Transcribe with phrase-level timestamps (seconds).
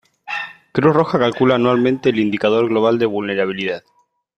[0.71, 3.83] Cruz Roja calcula anualmente el Indicador Global de Vulnerabilidad.